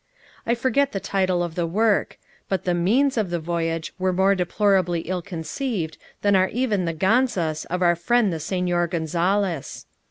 I 0.47 0.55
forget 0.55 0.93
the 0.93 0.99
title 0.99 1.43
of 1.43 1.53
the 1.53 1.67
work; 1.67 2.17
but 2.49 2.63
the 2.63 2.73
means 2.73 3.17
of 3.17 3.29
the 3.29 3.37
voyage 3.37 3.93
are 4.01 4.11
more 4.11 4.33
deplorably 4.33 5.01
ill 5.01 5.21
conceived 5.21 5.99
than 6.23 6.35
are 6.35 6.49
even 6.49 6.85
the 6.85 6.95
ganzas 6.95 7.65
of 7.67 7.83
our 7.83 7.95
friend 7.95 8.33
the 8.33 8.39
Signor 8.39 8.87
Gonzales. 8.87 9.85